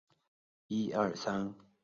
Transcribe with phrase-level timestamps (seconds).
[0.03, 0.13] 其中亦可能夹
[1.11, 1.65] 有少数汉语成分。